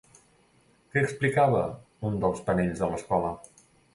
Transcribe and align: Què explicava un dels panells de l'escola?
Què 0.95 1.01
explicava 1.07 1.59
un 2.11 2.17
dels 2.25 2.43
panells 2.49 2.83
de 2.85 2.91
l'escola? 2.95 3.37